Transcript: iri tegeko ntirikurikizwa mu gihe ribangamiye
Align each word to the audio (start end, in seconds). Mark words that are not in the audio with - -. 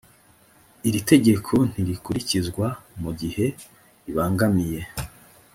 iri 0.87 1.01
tegeko 1.11 1.53
ntirikurikizwa 1.71 2.67
mu 3.01 3.11
gihe 3.19 3.45
ribangamiye 4.03 4.81